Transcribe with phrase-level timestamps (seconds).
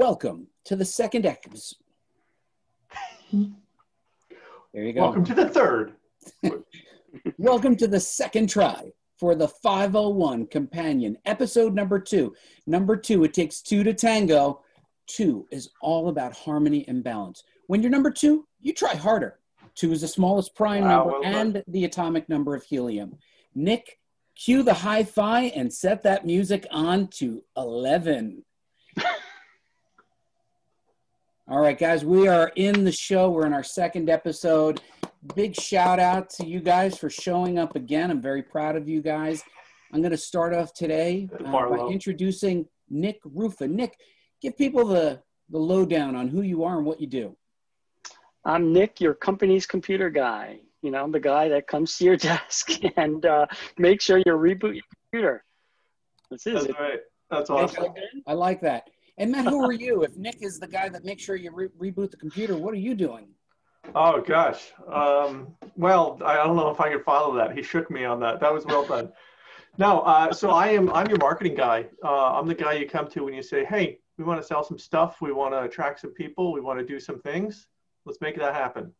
[0.00, 1.76] Welcome to the second episode.
[3.30, 5.02] There you go.
[5.02, 5.92] Welcome to the third.
[7.36, 12.34] Welcome to the second try for the 501 Companion, episode number two.
[12.66, 14.62] Number two, it takes two to tango.
[15.06, 17.44] Two is all about harmony and balance.
[17.66, 19.38] When you're number two, you try harder.
[19.74, 23.18] Two is the smallest prime Wow, number well and the atomic number of helium.
[23.54, 23.98] Nick,
[24.34, 28.46] cue the hi fi and set that music on to 11.
[31.50, 33.28] All right, guys, we are in the show.
[33.28, 34.80] We're in our second episode.
[35.34, 38.12] Big shout out to you guys for showing up again.
[38.12, 39.42] I'm very proud of you guys.
[39.92, 43.66] I'm going to start off today uh, by introducing Nick Rufa.
[43.66, 43.98] Nick,
[44.40, 47.36] give people the, the lowdown on who you are and what you do.
[48.44, 50.60] I'm Nick, your company's computer guy.
[50.82, 53.46] You know, I'm the guy that comes to your desk and uh,
[53.76, 55.44] make sure you reboot your computer.
[56.30, 56.76] This is That's it.
[56.78, 57.00] right.
[57.28, 57.94] That's Nick, awesome.
[58.28, 58.84] I like that.
[59.20, 60.02] And Matt, who are you?
[60.02, 62.78] If Nick is the guy that makes sure you re- reboot the computer, what are
[62.78, 63.28] you doing?
[63.94, 64.72] Oh gosh.
[64.90, 67.54] Um, well, I don't know if I can follow that.
[67.54, 68.40] He shook me on that.
[68.40, 69.12] That was well done.
[69.76, 70.90] No, uh, so I am.
[70.92, 71.86] I'm your marketing guy.
[72.02, 74.64] Uh, I'm the guy you come to when you say, "Hey, we want to sell
[74.64, 75.20] some stuff.
[75.20, 76.54] We want to attract some people.
[76.54, 77.68] We want to do some things.
[78.06, 78.90] Let's make that happen."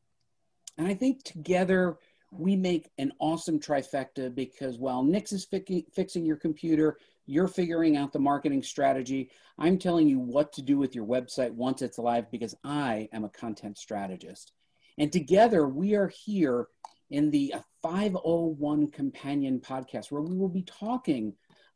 [0.76, 1.96] And I think together
[2.30, 6.98] we make an awesome trifecta because while Nick's is fi- fixing your computer,
[7.30, 9.30] you're figuring out the marketing strategy.
[9.56, 13.24] I'm telling you what to do with your website once it's live because I am
[13.24, 14.52] a content strategist.
[14.98, 16.66] And together we are here
[17.10, 21.32] in the 501 Companion podcast where we will be talking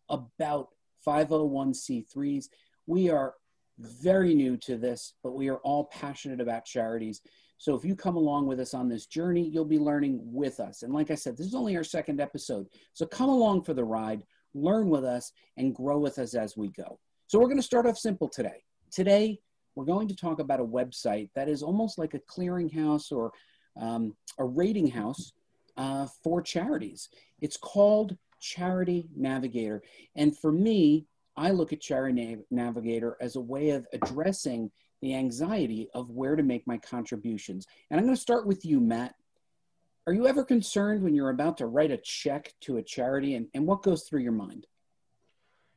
[0.08, 0.70] about
[1.06, 2.46] 501c3s.
[2.86, 3.34] We are
[3.78, 7.20] very new to this, but we are all passionate about charities.
[7.58, 10.82] So if you come along with us on this journey, you'll be learning with us.
[10.82, 12.66] And like I said, this is only our second episode.
[12.92, 16.68] So come along for the ride, learn with us, and grow with us as we
[16.68, 16.98] go.
[17.26, 18.62] So we're going to start off simple today.
[18.90, 19.40] Today,
[19.74, 23.32] we're going to talk about a website that is almost like a clearinghouse or
[23.80, 25.32] um, a rating house
[25.76, 27.08] uh, for charities.
[27.40, 29.82] It's called Charity Navigator.
[30.14, 31.06] And for me,
[31.36, 34.70] I look at Charity Nav- Navigator as a way of addressing
[35.02, 37.66] the anxiety of where to make my contributions.
[37.90, 39.14] And I'm going to start with you, Matt.
[40.06, 43.48] Are you ever concerned when you're about to write a check to a charity and,
[43.54, 44.66] and what goes through your mind?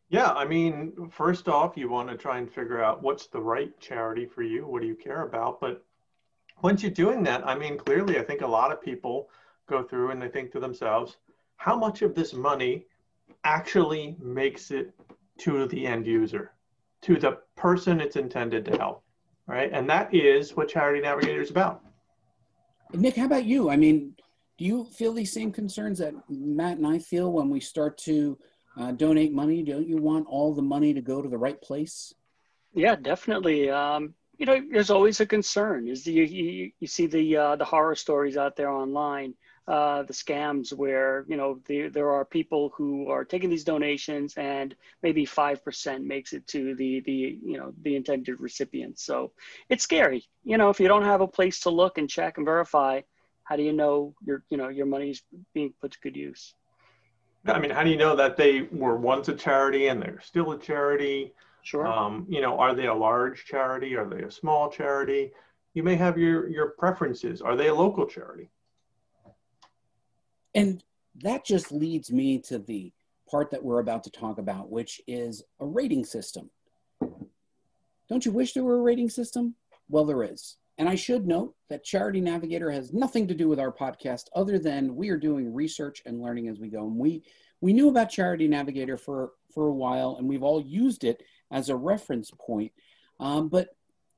[0.09, 3.77] Yeah, I mean, first off, you want to try and figure out what's the right
[3.79, 4.65] charity for you.
[4.65, 5.61] What do you care about?
[5.61, 5.83] But
[6.61, 9.29] once you're doing that, I mean, clearly, I think a lot of people
[9.67, 11.17] go through and they think to themselves,
[11.55, 12.85] how much of this money
[13.43, 14.93] actually makes it
[15.39, 16.51] to the end user,
[17.01, 19.03] to the person it's intended to help,
[19.45, 19.69] right?
[19.71, 21.81] And that is what Charity Navigator is about.
[22.93, 23.69] Nick, how about you?
[23.69, 24.15] I mean,
[24.57, 28.37] do you feel these same concerns that Matt and I feel when we start to
[28.77, 29.63] uh, donate money?
[29.63, 32.13] Don't you want all the money to go to the right place?
[32.73, 33.69] Yeah, definitely.
[33.69, 35.87] Um, you know, there's always a concern.
[35.87, 39.33] Is you you, you see the uh, the horror stories out there online,
[39.67, 44.35] uh, the scams where you know the, there are people who are taking these donations
[44.37, 48.99] and maybe five percent makes it to the the you know the intended recipient.
[48.99, 49.31] So
[49.69, 50.27] it's scary.
[50.43, 53.01] You know, if you don't have a place to look and check and verify,
[53.47, 56.53] how do you know your you know your money's being put to good use?
[57.45, 60.51] I mean, how do you know that they were once a charity and they're still
[60.51, 61.33] a charity?
[61.63, 61.87] Sure.
[61.87, 63.95] Um, you know, are they a large charity?
[63.95, 65.31] Are they a small charity?
[65.73, 67.41] You may have your your preferences.
[67.41, 68.49] Are they a local charity?
[70.53, 70.83] And
[71.23, 72.91] that just leads me to the
[73.29, 76.49] part that we're about to talk about, which is a rating system.
[78.09, 79.55] Don't you wish there were a rating system?
[79.89, 80.57] Well, there is.
[80.77, 84.59] And I should note that Charity Navigator has nothing to do with our podcast other
[84.59, 86.85] than we are doing research and learning as we go.
[86.85, 87.23] And we
[87.61, 91.69] we knew about Charity Navigator for for a while and we've all used it as
[91.69, 92.71] a reference point.
[93.19, 93.69] Um, but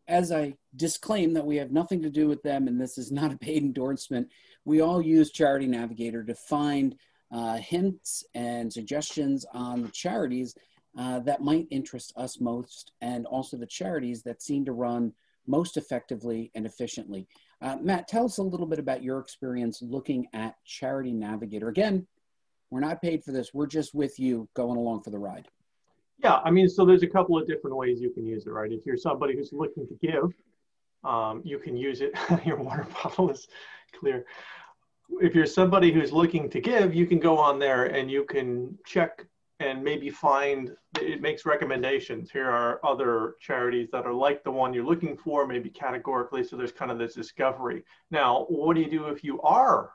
[0.08, 3.32] as I disclaim that we have nothing to do with them and this is not
[3.32, 4.28] a paid endorsement,
[4.66, 6.96] we all use Charity Navigator to find
[7.32, 10.56] uh, hints and suggestions on the charities
[10.98, 15.14] uh, that might interest us most and also the charities that seem to run
[15.50, 17.28] most effectively and efficiently.
[17.62, 21.68] Uh, Matt, tell us a little bit about your experience looking at Charity Navigator.
[21.68, 22.08] Again,
[22.70, 25.48] we're not paid for this, we're just with you going along for the ride.
[26.24, 28.72] Yeah, I mean, so there's a couple of different ways you can use it, right?
[28.72, 30.34] If you're somebody who's looking to give,
[31.04, 32.14] um, you can use it.
[32.46, 33.48] Your water bottle is
[33.98, 34.26] clear.
[35.22, 38.78] If you're somebody who's looking to give, you can go on there and you can
[38.86, 39.26] check
[39.60, 42.32] and maybe find it makes recommendations.
[42.32, 46.44] Here are other charities that are like the one you're looking for, maybe categorically.
[46.44, 47.84] So there's kind of this discovery.
[48.10, 49.92] Now, what do you do if you are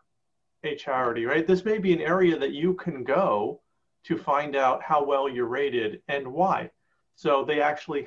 [0.65, 1.47] a charity, right?
[1.47, 3.61] This may be an area that you can go
[4.05, 6.71] to find out how well you're rated and why.
[7.17, 8.07] So they actually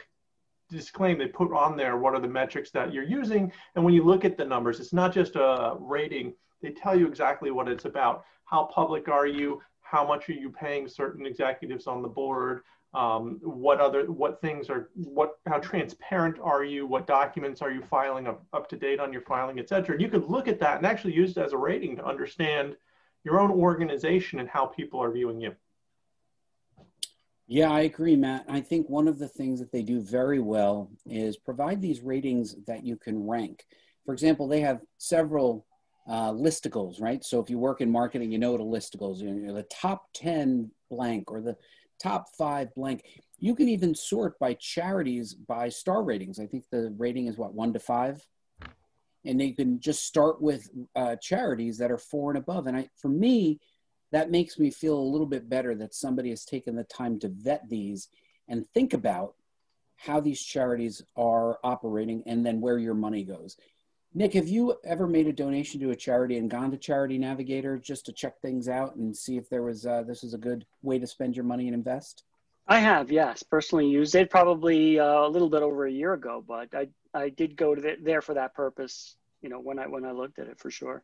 [0.70, 3.52] disclaim, they put on there what are the metrics that you're using.
[3.76, 7.08] And when you look at the numbers, it's not just a rating, they tell you
[7.08, 8.26] exactly what it's about.
[8.46, 9.62] How public are you?
[9.90, 12.64] How much are you paying certain executives on the board?
[12.94, 17.82] Um, what other what things are what how transparent are you what documents are you
[17.82, 20.78] filing up, up to date on your filing et cetera you can look at that
[20.78, 22.78] and actually use it as a rating to understand
[23.26, 25.54] your own organization and how people are viewing you
[27.50, 28.44] yeah, I agree, Matt.
[28.50, 32.58] I think one of the things that they do very well is provide these ratings
[32.68, 33.66] that you can rank.
[34.06, 35.66] For example, they have several
[36.08, 37.24] uh, listicles, right?
[37.24, 39.22] So if you work in marketing, you know what a listicle is.
[39.22, 41.58] You know, the top 10 blank or the
[42.02, 43.04] top five blank.
[43.40, 46.40] You can even sort by charities by star ratings.
[46.40, 48.26] I think the rating is what, one to five?
[49.26, 52.68] And you can just start with uh, charities that are four and above.
[52.68, 53.60] And I, for me,
[54.12, 57.30] that makes me feel a little bit better that somebody has taken the time to
[57.30, 58.08] vet these
[58.48, 59.34] and think about
[59.98, 63.58] how these charities are operating and then where your money goes.
[64.14, 67.78] Nick, have you ever made a donation to a charity and gone to Charity Navigator
[67.78, 70.66] just to check things out and see if there was uh, this is a good
[70.82, 72.24] way to spend your money and invest?
[72.68, 76.44] I have, yes, personally used it probably uh, a little bit over a year ago,
[76.46, 79.16] but I I did go to the, there for that purpose.
[79.42, 81.04] You know, when I when I looked at it for sure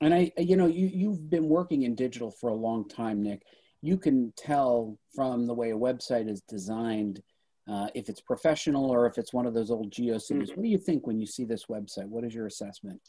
[0.00, 3.42] and I, you know, you you've been working in digital for a long time, Nick.
[3.82, 7.22] You can tell from the way a website is designed
[7.68, 10.30] uh, if it's professional or if it's one of those old GeoCities.
[10.30, 10.54] Mm-hmm.
[10.54, 12.06] What do you think when you see this website?
[12.06, 13.00] What is your assessment?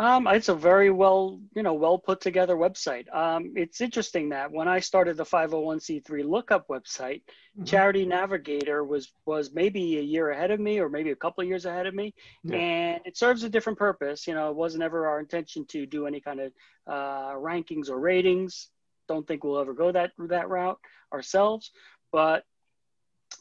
[0.00, 3.12] Um, it's a very well, you know, well put together website.
[3.12, 7.64] Um, it's interesting that when I started the 501c3 lookup website, mm-hmm.
[7.64, 11.48] Charity Navigator was was maybe a year ahead of me, or maybe a couple of
[11.48, 12.14] years ahead of me,
[12.44, 12.56] yeah.
[12.56, 14.28] and it serves a different purpose.
[14.28, 16.52] You know, it wasn't ever our intention to do any kind of
[16.86, 18.68] uh, rankings or ratings.
[19.08, 20.78] Don't think we'll ever go that that route
[21.12, 21.72] ourselves,
[22.12, 22.44] but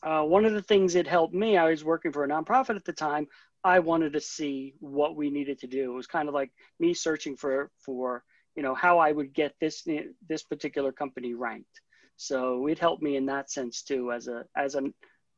[0.04, 2.86] uh, one of the things that helped me, I was working for a nonprofit at
[2.86, 3.28] the time.
[3.64, 5.92] I wanted to see what we needed to do.
[5.92, 8.24] It was kind of like me searching for for
[8.56, 9.86] you know how I would get this
[10.28, 11.82] this particular company ranked.
[12.16, 14.84] So it helped me in that sense too, as a as a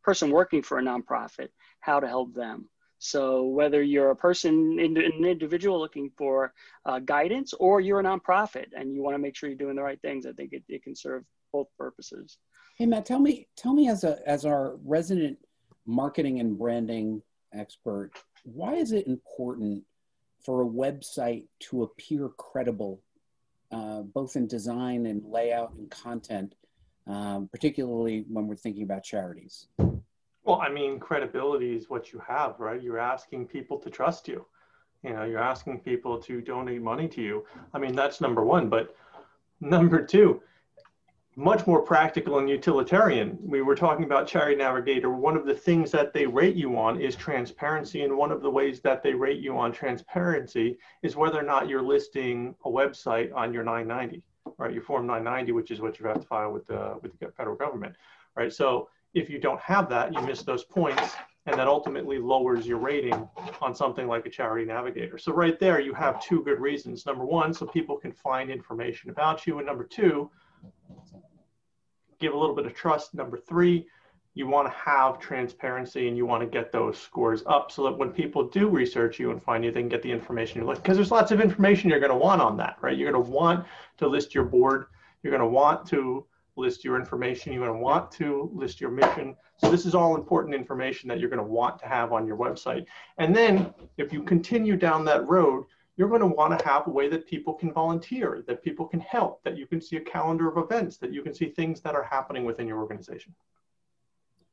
[0.03, 1.49] person working for a nonprofit,
[1.79, 2.69] how to help them.
[2.99, 6.53] So whether you're a person, an individual looking for
[6.85, 9.81] uh, guidance, or you're a nonprofit and you want to make sure you're doing the
[9.81, 12.37] right things, I think it, it can serve both purposes.
[12.77, 15.37] Hey Matt, tell me, tell me as a as our resident
[15.85, 17.21] marketing and branding
[17.53, 18.11] expert,
[18.43, 19.83] why is it important
[20.45, 23.01] for a website to appear credible,
[23.71, 26.55] uh, both in design and layout and content,
[27.07, 29.67] um, particularly when we're thinking about charities?
[30.49, 32.81] Well, I mean, credibility is what you have, right?
[32.81, 34.47] You're asking people to trust you.
[35.03, 37.45] You know, you're asking people to donate money to you.
[37.71, 38.67] I mean, that's number one.
[38.67, 38.95] But
[39.61, 40.41] number two,
[41.35, 43.37] much more practical and utilitarian.
[43.43, 45.11] We were talking about Charity Navigator.
[45.11, 48.01] One of the things that they rate you on is transparency.
[48.01, 51.69] And one of the ways that they rate you on transparency is whether or not
[51.69, 54.23] you're listing a website on your 990,
[54.57, 54.73] right?
[54.73, 57.55] Your Form 990, which is what you have to file with the, with the federal
[57.55, 57.93] government,
[58.35, 58.51] right?
[58.51, 61.15] So if you don't have that, you miss those points
[61.45, 63.27] and that ultimately lowers your rating
[63.61, 65.17] on something like a charity navigator.
[65.17, 67.05] So right there, you have two good reasons.
[67.05, 69.57] Number one, so people can find information about you.
[69.57, 70.29] And number two,
[72.19, 73.13] give a little bit of trust.
[73.15, 73.87] Number three,
[74.35, 77.97] you want to have transparency and you want to get those scores up so that
[77.97, 80.83] when people do research you and find you, they can get the information you're looking.
[80.83, 82.95] Because there's lots of information you're going to want on that, right?
[82.95, 83.65] You're going to want
[83.97, 84.85] to list your board.
[85.23, 86.25] You're going to want to
[86.59, 87.53] list your information.
[87.53, 89.35] You're going to want to list your mission.
[89.57, 92.37] So this is all important information that you're going to want to have on your
[92.37, 92.85] website.
[93.17, 95.65] And then if you continue down that road,
[95.97, 99.01] you're going to want to have a way that people can volunteer, that people can
[99.01, 101.95] help, that you can see a calendar of events, that you can see things that
[101.95, 103.35] are happening within your organization.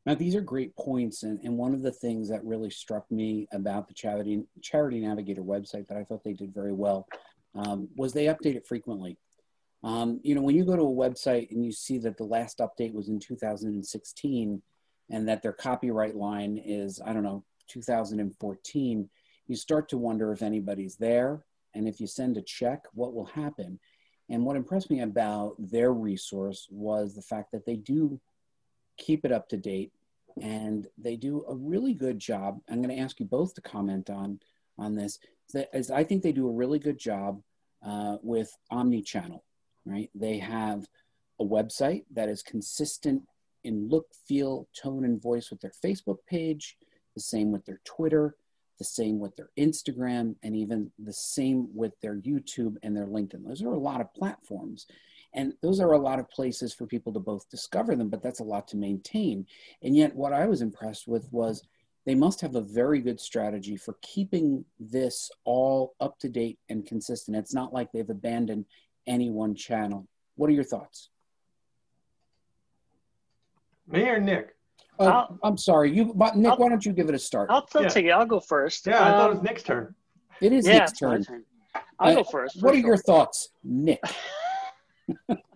[0.07, 1.25] Now, these are great points.
[1.25, 5.43] And, and one of the things that really struck me about the Charity, Charity Navigator
[5.43, 7.07] website that I thought they did very well
[7.55, 9.17] um, was they update it frequently.
[9.87, 12.59] Um, you know, when you go to a website and you see that the last
[12.59, 14.61] update was in 2016
[15.11, 19.09] and that their copyright line is, I don't know, 2014,
[19.47, 21.45] you start to wonder if anybody's there.
[21.75, 23.79] And if you send a check, what will happen?
[24.29, 28.21] And what impressed me about their resource was the fact that they do
[28.97, 29.93] keep it up to date
[30.43, 32.59] and they do a really good job.
[32.69, 34.41] I'm going to ask you both to comment on,
[34.79, 35.21] on this.
[35.73, 37.41] As I think they do a really good job
[37.87, 39.45] uh, with omni-channel,
[39.87, 40.11] right?
[40.15, 40.87] They have
[41.41, 43.23] a website that is consistent
[43.65, 46.77] in look, feel, tone, and voice with their Facebook page,
[47.15, 48.37] the same with their Twitter,
[48.79, 53.45] the same with their Instagram, and even the same with their YouTube and their LinkedIn.
[53.47, 54.87] Those are a lot of platforms.
[55.35, 58.41] And those are a lot of places for people to both discover them, but that's
[58.41, 59.47] a lot to maintain.
[59.83, 61.63] And yet, what I was impressed with was
[62.07, 66.87] they must have a very good strategy for keeping this all up to date and
[66.87, 67.37] consistent.
[67.37, 68.65] It's not like they've abandoned
[69.07, 70.07] any one channel.
[70.37, 71.11] What are your thoughts?
[73.89, 74.57] Me or Nick?
[74.99, 76.53] Uh, I'm sorry, you, but Nick.
[76.53, 77.51] I'll, why don't you give it a start?
[77.51, 77.89] I'll, I'll yeah.
[77.89, 78.11] take it.
[78.11, 78.87] I'll go first.
[78.87, 79.95] Yeah, I thought it was um, Nick's turn.
[80.41, 81.23] It is yeah, Nick's turn.
[81.23, 81.45] turn.
[81.99, 82.63] I'll uh, go first.
[82.63, 82.87] What are sure.
[82.87, 84.01] your thoughts, Nick?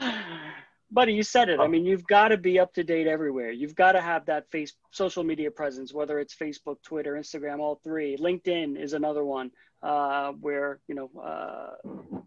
[0.92, 1.58] Buddy, you said it.
[1.58, 1.68] I oh.
[1.68, 3.50] mean, you've got to be up to date everywhere.
[3.50, 7.80] You've got to have that face social media presence, whether it's Facebook, Twitter, Instagram, all
[7.82, 8.16] three.
[8.18, 9.50] LinkedIn is another one
[9.82, 12.18] uh, where you know, uh,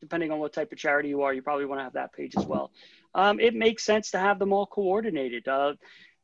[0.00, 2.34] depending on what type of charity you are, you probably want to have that page
[2.36, 2.70] as well.
[3.14, 5.46] Um, it makes sense to have them all coordinated.
[5.48, 5.74] Uh,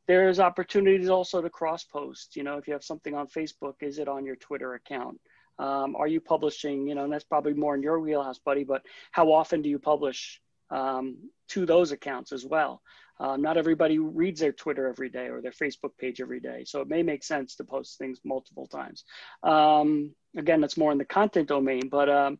[0.07, 2.35] there's opportunities also to cross post.
[2.35, 5.19] You know, if you have something on Facebook, is it on your Twitter account?
[5.59, 6.87] Um, are you publishing?
[6.87, 8.63] You know, and that's probably more in your wheelhouse, buddy.
[8.63, 10.41] But how often do you publish?
[10.69, 11.17] um,
[11.49, 12.81] to those accounts as well.
[13.19, 16.63] Um, not everybody reads their Twitter every day or their Facebook page every day.
[16.65, 19.05] So it may make sense to post things multiple times.
[19.41, 22.37] Um, again, that's more in the content domain, but um,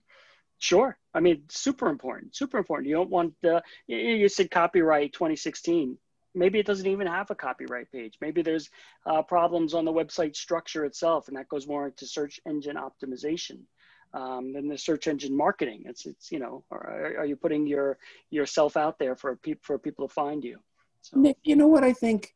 [0.60, 0.98] sure.
[1.14, 2.88] I mean, super important, super important.
[2.88, 5.98] You don't want the, you said copyright 2016.
[6.36, 8.18] Maybe it doesn't even have a copyright page.
[8.22, 8.70] Maybe there's
[9.06, 13.62] uh, problems on the website structure itself, and that goes more into search engine optimization
[14.14, 15.84] um, than the search engine marketing.
[15.86, 17.98] It's it's you know, are, are you putting your
[18.30, 20.60] yourself out there for people for people to find you?
[21.02, 21.20] So.
[21.20, 22.36] Nick, you know what I think?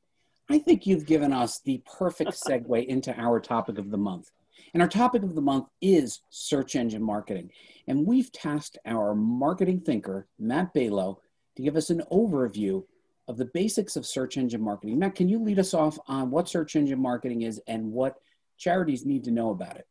[0.49, 4.31] I think you've given us the perfect segue into our topic of the month.
[4.73, 7.51] And our topic of the month is search engine marketing.
[7.87, 11.21] And we've tasked our marketing thinker, Matt Balow,
[11.55, 12.83] to give us an overview
[13.27, 14.99] of the basics of search engine marketing.
[14.99, 18.17] Matt, can you lead us off on what search engine marketing is and what
[18.57, 19.87] charities need to know about it?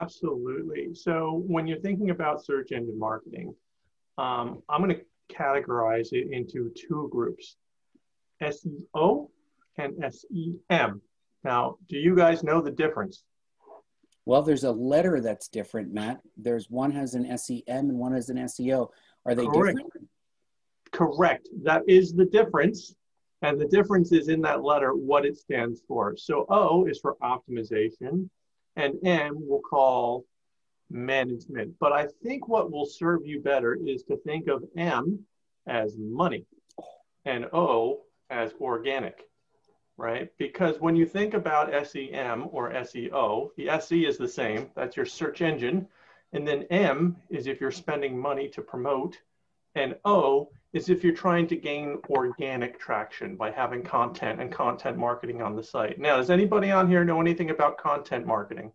[0.00, 0.94] Absolutely.
[0.94, 3.54] So when you're thinking about search engine marketing,
[4.16, 5.04] um, I'm going to
[5.34, 7.56] categorize it into two groups,
[8.42, 9.28] SEO
[9.76, 11.00] and SEM.
[11.44, 13.24] Now, do you guys know the difference?
[14.30, 16.20] Well, there's a letter that's different, Matt.
[16.36, 18.90] There's one has an SEM and one has an SEO.
[19.26, 19.78] Are they Correct.
[19.78, 20.08] different?
[20.92, 21.48] Correct.
[21.64, 22.94] That is the difference.
[23.42, 26.16] And the difference is in that letter what it stands for.
[26.16, 28.30] So O is for optimization,
[28.76, 30.24] and M we'll call
[30.90, 31.74] management.
[31.80, 35.26] But I think what will serve you better is to think of M
[35.66, 36.46] as money
[37.24, 39.24] and O as organic,
[40.00, 40.32] right?
[40.38, 45.06] Because when you think about SEM or SEO, the SE is the same, that's your
[45.06, 45.86] search engine.
[46.32, 49.18] And then M is if you're spending money to promote,
[49.74, 54.96] and O is if you're trying to gain organic traction by having content and content
[54.96, 55.98] marketing on the site.
[55.98, 58.72] Now, does anybody on here know anything about content marketing?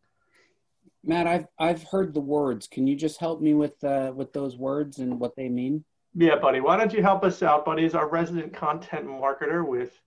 [1.03, 2.67] Matt, I've I've heard the words.
[2.67, 5.83] Can you just help me with uh, with those words and what they mean?
[6.15, 6.61] Yeah, buddy.
[6.61, 7.85] Why don't you help us out, buddy?
[7.85, 9.99] Is our resident content marketer with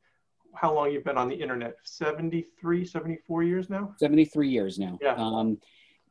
[0.61, 1.77] how long you've been on the internet?
[1.85, 3.95] 73, 74 years now?
[3.99, 4.99] 73 years now.
[5.01, 5.15] Yeah.
[5.15, 5.59] Um,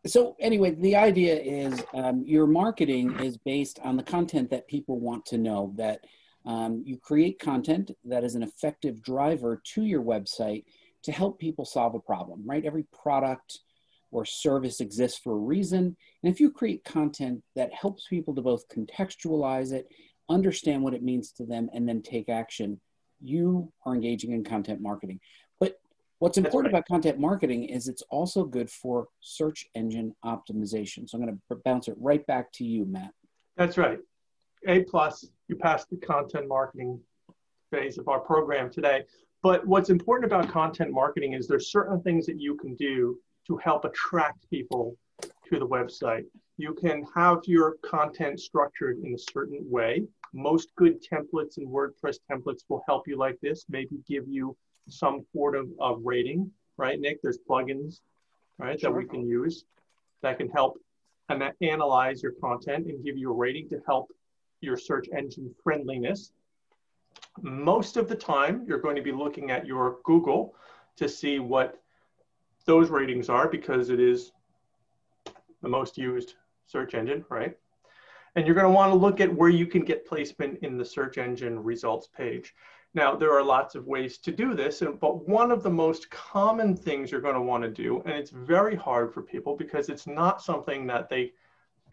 [0.06, 5.00] so anyway, the idea is um, your marketing is based on the content that people
[5.00, 5.74] want to know.
[5.75, 6.06] That
[6.46, 10.63] um, you create content that is an effective driver to your website
[11.04, 12.44] to help people solve a problem.
[12.46, 12.63] Right?
[12.63, 13.60] Every product
[14.12, 18.42] or service exists for a reason, and if you create content that helps people to
[18.42, 19.89] both contextualize it,
[20.30, 22.80] understand what it means to them, and then take action,
[23.22, 25.20] you are engaging in content marketing.
[25.60, 25.80] But
[26.20, 26.80] what's important right.
[26.80, 31.10] about content marketing is it's also good for search engine optimization.
[31.10, 33.14] So I'm going to bounce it right back to you, Matt.
[33.56, 34.00] That's right.
[34.68, 37.00] A plus, you passed the content marketing
[37.72, 39.04] phase of our program today.
[39.44, 43.58] But what's important about content marketing is there's certain things that you can do to
[43.58, 46.26] help attract people to the website.
[46.58, 50.04] You can have your content structured in a certain way.
[50.34, 54.56] Most good templates and WordPress templates will help you like this, maybe give you
[54.90, 57.22] some sort of, of rating, right, Nick?
[57.22, 58.02] There's plugins,
[58.58, 58.92] right, sure.
[58.92, 59.66] that we can use
[60.22, 60.80] that can help
[61.30, 64.12] and that analyze your content and give you a rating to help
[64.62, 66.32] your search engine friendliness.
[67.42, 70.56] Most of the time, you're going to be looking at your Google
[70.96, 71.82] to see what
[72.66, 74.32] those ratings are because it is
[75.62, 77.58] the most used search engine, right?
[78.38, 80.86] And you're going to want to look at where you can get placement in the
[80.86, 82.53] search engine results page.
[82.94, 86.75] Now, there are lots of ways to do this, but one of the most common
[86.75, 90.06] things you're going to want to do, and it's very hard for people because it's
[90.06, 91.32] not something that they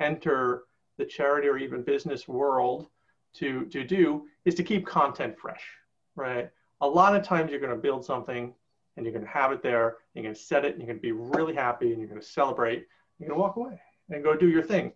[0.00, 0.64] enter
[0.98, 2.88] the charity or even business world
[3.36, 5.64] to, to do, is to keep content fresh,
[6.14, 6.50] right?
[6.82, 8.52] A lot of times you're going to build something
[8.98, 10.98] and you're going to have it there, you're going to set it, and you're going
[10.98, 12.86] to be really happy, and you're going to celebrate,
[13.18, 14.92] you're going to walk away and go do your thing.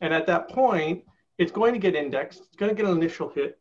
[0.00, 1.04] And at that point,
[1.38, 3.58] it's going to get indexed, it's going to get an initial hit,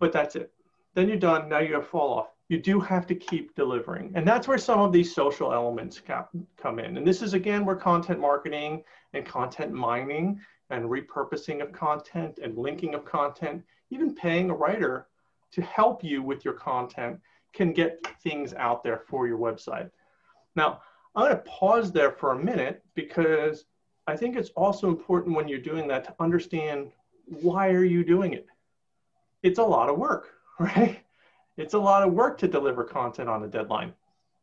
[0.00, 0.54] but that's it
[0.94, 1.48] then you're done.
[1.48, 2.28] Now you have fall off.
[2.48, 4.12] you do have to keep delivering.
[4.14, 6.00] And that's where some of these social elements
[6.56, 6.96] come in.
[6.96, 12.56] And this is again where content marketing and content mining and repurposing of content and
[12.56, 15.06] linking of content, even paying a writer
[15.52, 17.18] to help you with your content
[17.54, 19.90] can get things out there for your website.
[20.54, 20.82] Now,
[21.14, 23.64] I'm going to pause there for a minute because
[24.06, 26.90] I think it's also important when you're doing that to understand
[27.26, 28.46] why are you doing it?
[29.42, 31.00] It's a lot of work, right?
[31.56, 33.94] It's a lot of work to deliver content on a deadline.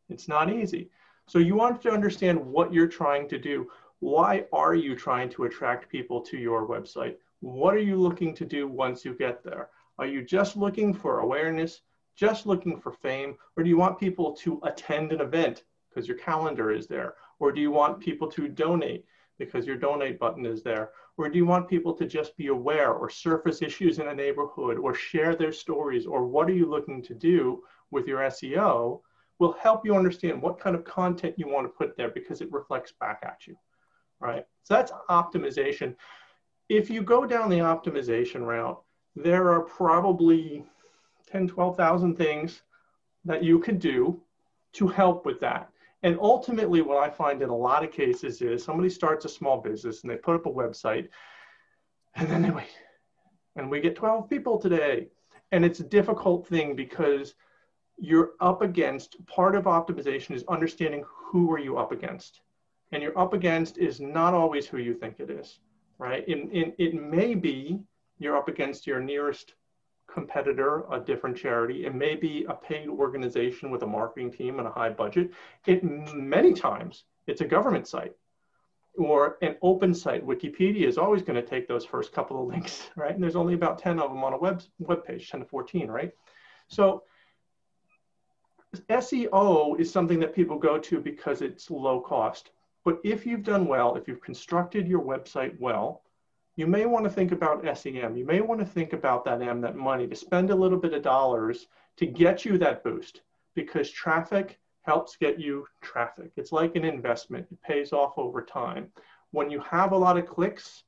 [0.08, 0.90] It's not easy.
[1.26, 3.70] So you want to understand what you're trying to do.
[4.00, 7.16] Why are you trying to attract people to your website?
[7.40, 9.68] What are you looking to do once you get there?
[9.98, 11.82] Are you just looking for awareness,
[12.16, 16.16] just looking for fame, or do you want people to attend an event because your
[16.16, 17.14] calendar is there?
[17.38, 19.04] Or do you want people to donate
[19.38, 20.90] because your donate button is there?
[21.16, 24.78] Or do you want people to just be aware or surface issues in a neighborhood
[24.78, 26.06] or share their stories?
[26.06, 29.00] Or what are you looking to do with your SEO?
[29.38, 32.52] Will help you understand what kind of content you want to put there because it
[32.52, 33.56] reflects back at you,
[34.20, 34.44] right?
[34.62, 35.96] So that's optimization.
[36.68, 38.80] If you go down the optimization route,
[39.16, 40.64] there are probably
[41.26, 42.62] 10, 12,000 things
[43.24, 44.20] that you could do
[44.74, 45.71] to help with that.
[46.02, 49.60] And ultimately, what I find in a lot of cases is somebody starts a small
[49.60, 51.08] business and they put up a website
[52.16, 52.66] and then they wait.
[53.56, 55.08] And we get 12 people today.
[55.52, 57.34] And it's a difficult thing because
[57.98, 62.40] you're up against part of optimization is understanding who are you up against.
[62.90, 65.60] And you're up against is not always who you think it is,
[65.98, 66.26] right?
[66.26, 67.80] In, it may be
[68.18, 69.54] you're up against your nearest
[70.12, 71.86] competitor, a different charity.
[71.86, 75.30] It may be a paid organization with a marketing team and a high budget.
[75.66, 78.14] It many times it's a government site
[78.98, 80.26] or an open site.
[80.26, 83.14] Wikipedia is always going to take those first couple of links, right?
[83.14, 85.88] And there's only about 10 of them on a web, web page, 10 to 14,
[85.88, 86.12] right?
[86.68, 87.04] So
[88.90, 92.50] SEO is something that people go to because it's low cost.
[92.84, 96.02] But if you've done well, if you've constructed your website well,
[96.56, 98.16] you may want to think about SEM.
[98.16, 100.92] You may want to think about that M, that money, to spend a little bit
[100.92, 103.22] of dollars to get you that boost
[103.54, 106.32] because traffic helps get you traffic.
[106.36, 108.88] It's like an investment, it pays off over time.
[109.30, 110.84] When you have a lot of clicks,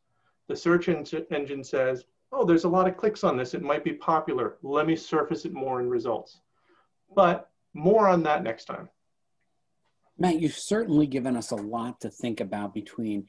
[0.48, 3.54] the search engine says, oh, there's a lot of clicks on this.
[3.54, 4.56] It might be popular.
[4.62, 6.40] Let me surface it more in results.
[7.14, 8.88] But more on that next time.
[10.18, 13.28] Matt, you've certainly given us a lot to think about between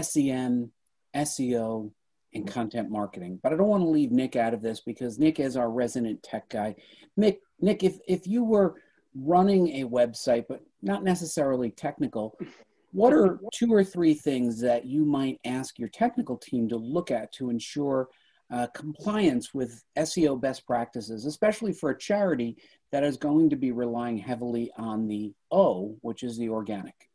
[0.00, 0.72] SEM,
[1.14, 1.90] SEO,
[2.34, 3.38] and content marketing.
[3.42, 6.22] But I don't want to leave Nick out of this because Nick is our resident
[6.22, 6.76] tech guy.
[7.16, 8.76] Nick, Nick, if, if you were
[9.14, 12.38] running a website, but not necessarily technical,
[12.92, 17.10] what are two or three things that you might ask your technical team to look
[17.10, 18.08] at to ensure
[18.50, 22.56] uh, compliance with SEO best practices, especially for a charity
[22.92, 27.08] that is going to be relying heavily on the O, which is the organic?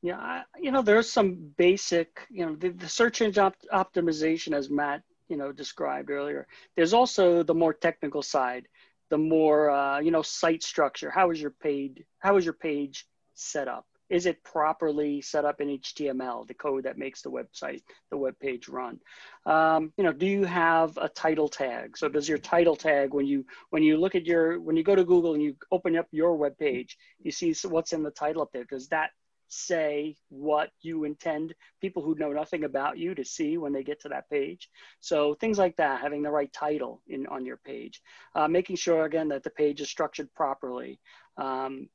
[0.00, 4.54] Yeah, I, you know, there's some basic, you know, the, the search engine op- optimization,
[4.54, 6.46] as Matt, you know, described earlier.
[6.76, 8.68] There's also the more technical side,
[9.10, 11.10] the more, uh, you know, site structure.
[11.10, 12.02] How is your page?
[12.20, 13.86] How is your page set up?
[14.08, 18.38] Is it properly set up in HTML, the code that makes the website, the web
[18.40, 19.00] page run?
[19.44, 21.98] Um, you know, do you have a title tag?
[21.98, 24.94] So does your title tag when you when you look at your when you go
[24.94, 28.40] to Google and you open up your web page, you see what's in the title
[28.40, 28.64] up there?
[28.64, 29.10] Does that
[29.48, 34.00] say what you intend people who know nothing about you to see when they get
[34.00, 34.68] to that page.
[35.00, 38.00] So things like that, having the right title in on your page,
[38.34, 41.00] uh, making sure again that the page is structured properly.
[41.36, 41.88] Um,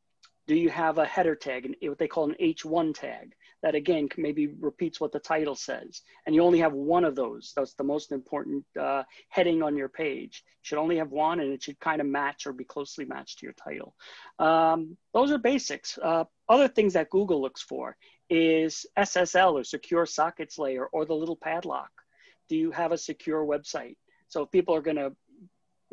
[0.48, 3.34] do you have a header tag, what they call an H1 tag?
[3.64, 7.54] That again maybe repeats what the title says, and you only have one of those.
[7.56, 10.44] That's the most important uh, heading on your page.
[10.46, 13.40] You should only have one, and it should kind of match or be closely matched
[13.40, 13.96] to your title.
[14.38, 15.98] Um, those are basics.
[15.98, 17.96] Uh, other things that Google looks for
[18.30, 21.90] is SSL or secure sockets layer or the little padlock.
[22.50, 23.96] Do you have a secure website?
[24.28, 25.14] So if people are going to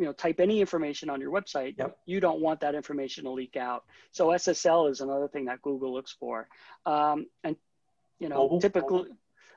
[0.01, 1.99] you know type any information on your website yep.
[2.07, 5.93] you don't want that information to leak out so ssl is another thing that google
[5.93, 6.49] looks for
[6.87, 7.55] um, and
[8.19, 8.61] you know mobile.
[8.61, 9.11] typically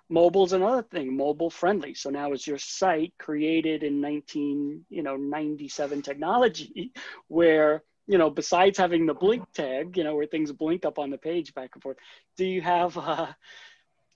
[0.10, 5.16] mobile's another thing mobile friendly so now is your site created in 19 you know
[5.16, 6.92] 97 technology
[7.30, 11.10] where you know besides having the blink tag you know where things blink up on
[11.10, 11.98] the page back and forth
[12.36, 13.28] do you have uh,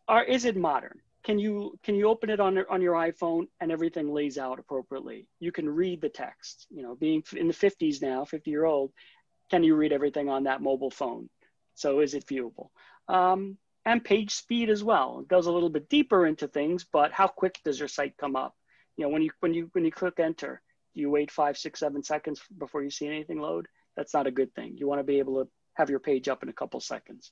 [0.10, 3.70] are is it modern can you can you open it on on your iphone and
[3.70, 5.28] everything lays out appropriately?
[5.42, 8.94] You can read the text you know being in the 50s now 50 year old
[9.52, 11.30] can you read everything on that mobile phone?
[11.76, 12.70] So is it viewable?
[13.10, 15.20] Um, and page speed as well.
[15.22, 18.38] It goes a little bit deeper into things but how quick does your site come
[18.38, 18.56] up?
[18.96, 20.62] You know when you when you when you click enter
[20.96, 23.68] do you wait five six seven seconds before you see anything load?
[23.98, 24.78] That's not a good thing.
[24.78, 27.32] You want to be able to have your page up in a couple seconds.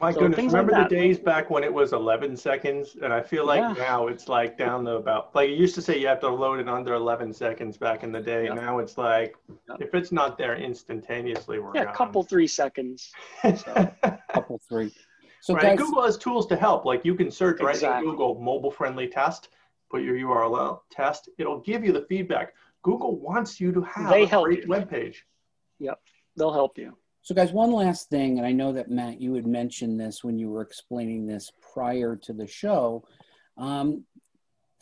[0.00, 2.96] My so goodness, remember like the days back when it was 11 seconds?
[3.00, 3.72] And I feel like yeah.
[3.84, 6.58] now it's like down to about, like it used to say you have to load
[6.58, 8.46] it under 11 seconds back in the day.
[8.46, 8.56] Yep.
[8.56, 9.36] Now it's like,
[9.68, 9.80] yep.
[9.80, 13.12] if it's not there instantaneously, we're Yeah, a couple, three seconds.
[13.42, 13.92] So.
[14.32, 14.92] couple, three.
[15.40, 16.84] So right, guys, Google has tools to help.
[16.84, 17.88] Like you can search exactly.
[17.88, 19.50] right in Google mobile friendly test,
[19.88, 21.28] put your URL test.
[21.38, 22.54] It'll give you the feedback.
[22.82, 24.68] Google wants you to have they a help great you.
[24.68, 25.24] web page.
[25.78, 26.00] Yep,
[26.36, 26.96] they'll help you.
[27.24, 30.38] So, guys, one last thing, and I know that Matt, you had mentioned this when
[30.38, 33.02] you were explaining this prior to the show.
[33.56, 34.04] Um,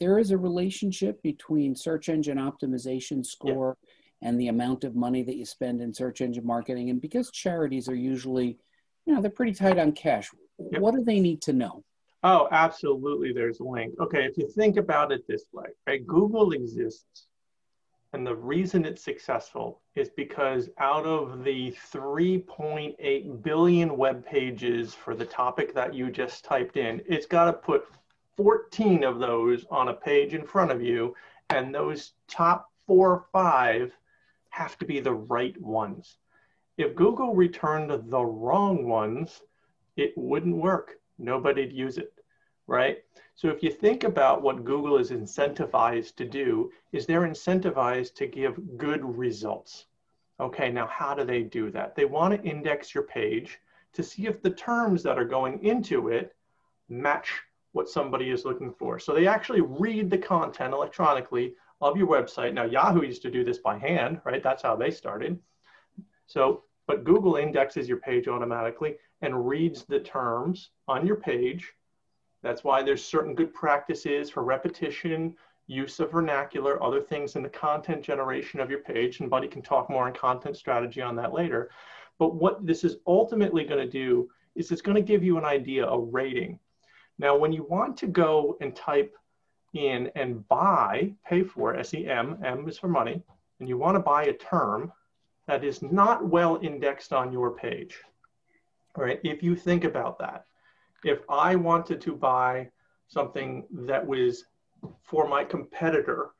[0.00, 3.76] there is a relationship between search engine optimization score
[4.20, 4.28] yeah.
[4.28, 6.90] and the amount of money that you spend in search engine marketing.
[6.90, 8.59] And because charities are usually,
[9.07, 11.85] you know, they're pretty tight on cash, what do they need to know?
[12.24, 13.33] Oh, absolutely.
[13.33, 13.94] There's a link.
[14.00, 16.05] Okay, if you think about it this way, right?
[16.05, 17.28] Google exists
[18.12, 25.14] and the reason it's successful is because out of the 3.8 billion web pages for
[25.14, 27.87] the topic that you just typed in, it's got to put
[28.37, 31.14] 14 of those on a page in front of you.
[31.48, 33.92] And those top four or five
[34.51, 36.16] have to be the right ones.
[36.77, 39.40] If Google returned the wrong ones,
[39.96, 40.96] it wouldn't work.
[41.18, 42.12] Nobody'd use it,
[42.66, 42.98] right?
[43.35, 48.27] So if you think about what Google is incentivized to do, is they're incentivized to
[48.27, 49.87] give good results.
[50.40, 51.94] Okay, now how do they do that?
[51.94, 53.59] They want to index your page
[53.92, 56.35] to see if the terms that are going into it
[56.88, 57.31] match
[57.72, 58.98] what somebody is looking for.
[58.98, 62.55] So they actually read the content electronically of your website.
[62.55, 64.42] Now Yahoo used to do this by hand, right?
[64.42, 65.38] That's how they started.
[66.27, 71.72] So, but Google indexes your page automatically and reads the terms on your page
[72.42, 75.35] that's why there's certain good practices for repetition,
[75.66, 79.20] use of vernacular, other things in the content generation of your page.
[79.20, 81.70] And Buddy can talk more on content strategy on that later.
[82.18, 85.44] But what this is ultimately going to do is it's going to give you an
[85.44, 86.59] idea, a rating.
[87.18, 89.14] Now, when you want to go and type
[89.74, 93.22] in and buy, pay for, S-E-M, M is for money,
[93.61, 94.92] and you want to buy a term
[95.46, 97.98] that is not well indexed on your page,
[98.96, 99.20] right?
[99.24, 100.44] If you think about that,
[101.04, 102.68] if I wanted to buy
[103.08, 104.44] something that was
[105.02, 106.30] for my competitor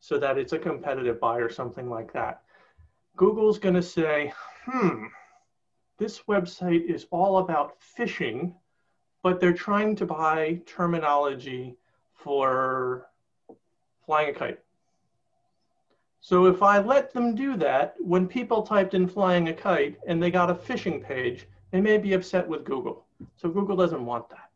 [0.00, 2.42] so that it's a competitive buy or something like that,
[3.16, 4.32] Google's going to say,
[4.64, 5.06] hmm,
[5.98, 8.54] this website is all about fishing,
[9.22, 11.76] but they're trying to buy terminology
[12.14, 13.06] for
[14.06, 14.60] flying a kite.
[16.22, 20.22] So if I let them do that, when people typed in flying a kite and
[20.22, 23.06] they got a fishing page, they may be upset with Google.
[23.36, 24.50] So Google doesn't want that.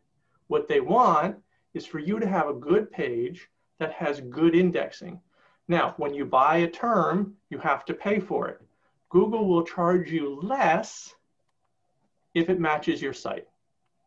[0.49, 1.37] What they want
[1.75, 3.49] is for you to have a good page
[3.79, 5.21] that has good indexing.
[5.69, 8.61] Now, when you buy a term, you have to pay for it.
[9.09, 11.15] Google will charge you less
[12.35, 13.47] if it matches your site.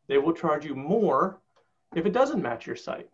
[0.08, 1.40] They will charge you more
[1.96, 3.10] if it doesn't match your site,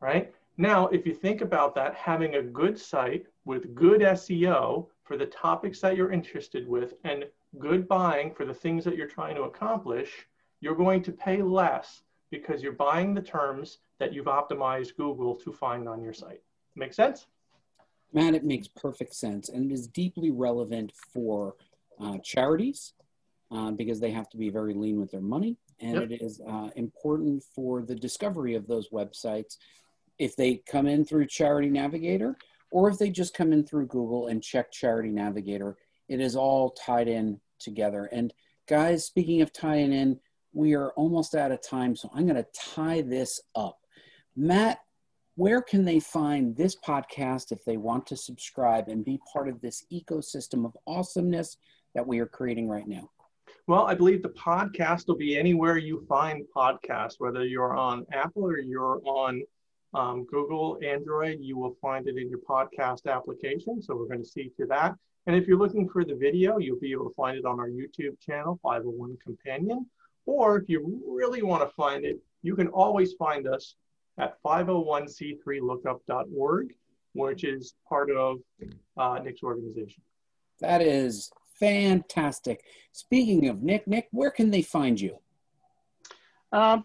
[0.00, 0.32] right?
[0.56, 5.26] Now, if you think about that, having a good site with good SEO for the
[5.26, 7.24] topics that you're interested with and
[7.58, 10.26] good buying for the things that you're trying to accomplish,
[10.64, 15.52] you're going to pay less because you're buying the terms that you've optimized Google to
[15.52, 16.40] find on your site.
[16.74, 17.26] Make sense?
[18.14, 19.50] Matt, it makes perfect sense.
[19.50, 21.56] And it is deeply relevant for
[22.00, 22.94] uh, charities
[23.52, 25.58] uh, because they have to be very lean with their money.
[25.80, 26.10] And yep.
[26.10, 29.58] it is uh, important for the discovery of those websites
[30.18, 32.38] if they come in through Charity Navigator
[32.70, 35.76] or if they just come in through Google and check Charity Navigator.
[36.08, 38.08] It is all tied in together.
[38.12, 38.32] And
[38.66, 40.20] guys, speaking of tying in,
[40.54, 43.78] we are almost out of time, so I'm going to tie this up.
[44.36, 44.78] Matt,
[45.36, 49.60] where can they find this podcast if they want to subscribe and be part of
[49.60, 51.56] this ecosystem of awesomeness
[51.94, 53.10] that we are creating right now?
[53.66, 58.44] Well, I believe the podcast will be anywhere you find podcasts, whether you're on Apple
[58.44, 59.42] or you're on
[59.94, 63.80] um, Google, Android, you will find it in your podcast application.
[63.80, 64.94] So we're going to see to that.
[65.26, 67.68] And if you're looking for the video, you'll be able to find it on our
[67.68, 69.86] YouTube channel, 501 Companion.
[70.26, 73.76] Or if you really want to find it, you can always find us
[74.18, 76.74] at 501c3lookup.org,
[77.14, 78.38] which is part of
[78.96, 80.02] uh, Nick's organization.
[80.60, 82.64] That is fantastic.
[82.92, 85.18] Speaking of Nick, Nick, where can they find you?
[86.52, 86.84] Um,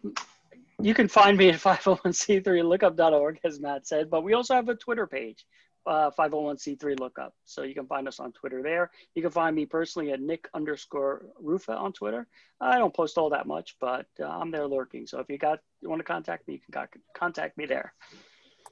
[0.81, 5.07] you can find me at 501c3lookup.org, as Matt said, but we also have a Twitter
[5.07, 5.45] page
[5.85, 7.33] uh, 501c3 lookup.
[7.45, 8.91] So you can find us on Twitter there.
[9.15, 12.27] You can find me personally at Nick underscore Rufa on Twitter.
[12.61, 15.07] I don't post all that much, but uh, I'm there lurking.
[15.07, 17.93] So if you got you want to contact me, you can contact me there.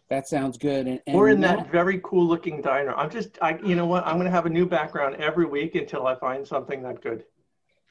[0.09, 0.87] That sounds good.
[0.87, 2.93] And, and Or in Matt- that very cool looking diner.
[2.93, 4.05] I'm just, I, you know what?
[4.05, 7.23] I'm going to have a new background every week until I find something that good.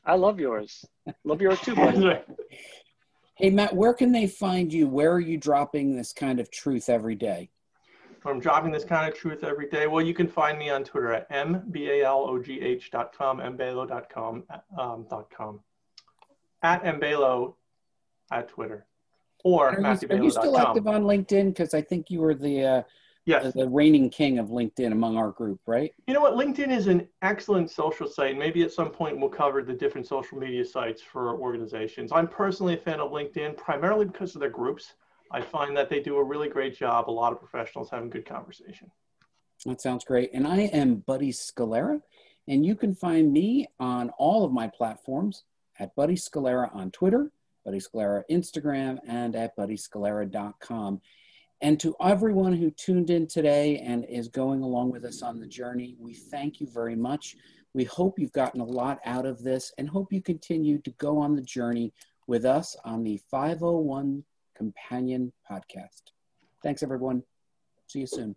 [0.04, 0.84] I love yours.
[1.24, 2.20] Love yours too, buddy.
[3.38, 4.88] Hey, Matt, where can they find you?
[4.88, 7.50] Where are you dropping this kind of truth every day?
[8.26, 9.86] I'm dropping this kind of truth every day.
[9.86, 14.44] Well, you can find me on Twitter at mbalogh.com, mbalo.com,
[14.78, 15.60] um, dot com,
[16.62, 17.54] at mbalo
[18.30, 18.86] at Twitter,
[19.44, 21.48] or Are you, are you still active on LinkedIn?
[21.48, 22.82] Because I think you were the uh,
[23.26, 23.52] Yes.
[23.54, 25.92] the reigning king of LinkedIn among our group, right?
[26.06, 26.34] You know what?
[26.34, 28.38] LinkedIn is an excellent social site.
[28.38, 32.12] Maybe at some point we'll cover the different social media sites for organizations.
[32.12, 34.94] I'm personally a fan of LinkedIn primarily because of their groups.
[35.30, 37.08] I find that they do a really great job.
[37.08, 38.90] A lot of professionals having good conversation.
[39.64, 40.30] That sounds great.
[40.32, 42.00] And I am Buddy Scalera,
[42.46, 45.44] and you can find me on all of my platforms
[45.78, 47.32] at Buddy Scalera on Twitter,
[47.64, 51.00] Buddy Scalera Instagram, and at buddyscalera.com.
[51.62, 55.46] And to everyone who tuned in today and is going along with us on the
[55.46, 57.34] journey, we thank you very much.
[57.72, 61.18] We hope you've gotten a lot out of this and hope you continue to go
[61.18, 61.92] on the journey
[62.26, 64.22] with us on the 501
[64.56, 66.12] Companion Podcast.
[66.62, 67.22] Thanks, everyone.
[67.88, 68.36] See you soon.